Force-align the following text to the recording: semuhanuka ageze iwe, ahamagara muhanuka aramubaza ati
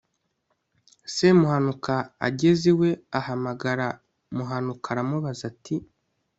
semuhanuka 1.15 1.95
ageze 2.27 2.65
iwe, 2.73 2.89
ahamagara 3.19 3.87
muhanuka 4.35 4.85
aramubaza 4.93 5.43
ati 5.51 5.75